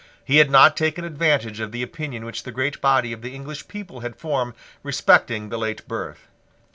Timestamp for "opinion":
1.83-2.25